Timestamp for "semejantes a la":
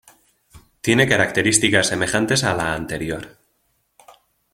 1.89-2.73